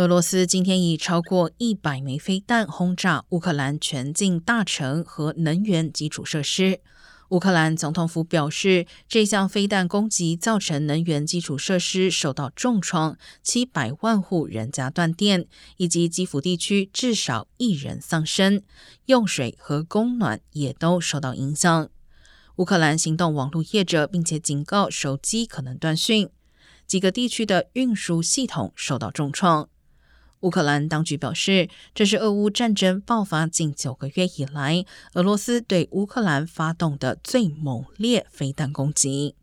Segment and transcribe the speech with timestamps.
[0.00, 6.80] 俄罗斯今天以超过一百枚飞弹轰炸乌克兰全境大城和能源基础设施。
[7.28, 15.44] 乌克兰总统府表示，这项飞弹攻击造成能源基础设施受到重创，七百万户人家断电，
[15.76, 18.62] 以及基辅地区至少一人丧生，
[19.04, 21.90] 用水和供暖也都受到影响。
[22.56, 26.30] 乌克兰行动网络业者并且警告，手机可能断讯，
[26.86, 29.68] 几个地区的运输系统受到重创。
[30.40, 39.34] 乌克兰当局表示，这是俄乌战争爆发近九个月以来，俄罗斯对乌克兰发动的最猛烈飞弹攻击。